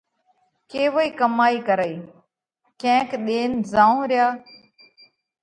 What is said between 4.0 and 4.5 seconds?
ريا،